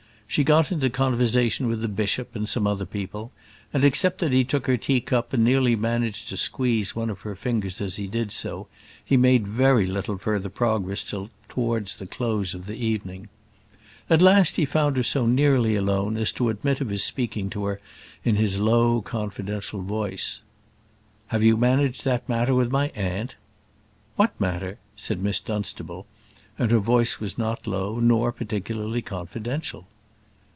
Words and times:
She 0.31 0.45
got 0.45 0.71
into 0.71 0.89
conversation 0.89 1.67
with 1.67 1.81
the 1.81 1.89
bishop 1.89 2.37
and 2.37 2.47
some 2.47 2.65
other 2.65 2.85
people, 2.85 3.33
and, 3.73 3.83
except 3.83 4.19
that 4.19 4.31
he 4.31 4.45
took 4.45 4.65
her 4.65 4.77
teacup 4.77 5.33
and 5.33 5.43
nearly 5.43 5.75
managed 5.75 6.29
to 6.29 6.37
squeeze 6.37 6.95
one 6.95 7.09
of 7.09 7.19
her 7.27 7.35
fingers 7.35 7.81
as 7.81 7.97
he 7.97 8.07
did 8.07 8.31
so, 8.31 8.67
he 9.03 9.17
made 9.17 9.45
very 9.45 9.85
little 9.85 10.17
further 10.17 10.47
progress 10.47 11.03
till 11.03 11.29
towards 11.49 11.97
the 11.97 12.05
close 12.07 12.53
of 12.53 12.65
the 12.65 12.77
evening. 12.77 13.27
At 14.09 14.21
last 14.21 14.55
he 14.55 14.63
found 14.63 14.95
her 14.95 15.03
so 15.03 15.25
nearly 15.25 15.75
alone 15.75 16.15
as 16.15 16.31
to 16.33 16.47
admit 16.47 16.79
of 16.79 16.91
his 16.91 17.03
speaking 17.03 17.49
to 17.49 17.65
her 17.65 17.81
in 18.23 18.37
his 18.37 18.57
low 18.57 19.01
confidential 19.01 19.81
voice. 19.81 20.39
"Have 21.27 21.43
you 21.43 21.57
managed 21.57 22.05
that 22.05 22.29
matter 22.29 22.55
with 22.55 22.71
my 22.71 22.87
aunt?" 22.95 23.35
"What 24.15 24.31
matter?" 24.39 24.77
said 24.95 25.21
Miss 25.21 25.41
Dunstable; 25.41 26.07
and 26.57 26.71
her 26.71 26.79
voice 26.79 27.19
was 27.19 27.37
not 27.37 27.67
low, 27.67 27.99
nor 27.99 28.31
particularly 28.31 29.01
confidential. 29.01 29.87